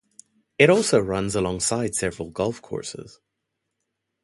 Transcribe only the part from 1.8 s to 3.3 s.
several golf courses.